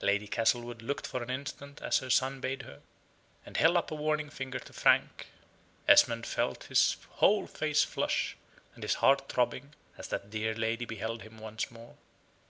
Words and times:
Lady 0.00 0.26
Castlewood 0.26 0.80
looked 0.80 1.06
for 1.06 1.22
an 1.22 1.28
instant 1.28 1.82
as 1.82 1.98
her 1.98 2.08
son 2.08 2.40
bade 2.40 2.62
her, 2.62 2.80
and 3.44 3.58
held 3.58 3.76
up 3.76 3.90
a 3.90 3.94
warning 3.94 4.30
finger 4.30 4.58
to 4.58 4.72
Frank; 4.72 5.26
Esmond 5.86 6.24
felt 6.26 6.64
his 6.64 6.96
whole 7.16 7.46
face 7.46 7.84
flush, 7.84 8.38
and 8.74 8.82
his 8.82 8.94
heart 9.04 9.28
throbbing, 9.28 9.74
as 9.98 10.08
that 10.08 10.30
dear 10.30 10.54
lady 10.54 10.86
beheld 10.86 11.20
him 11.20 11.36
once 11.36 11.70
more. 11.70 11.98